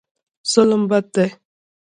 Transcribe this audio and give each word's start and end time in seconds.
ظلم 0.51 0.81
بد 0.89 1.05
دی. 1.13 1.27